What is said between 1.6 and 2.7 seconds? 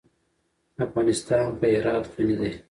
هرات غني دی.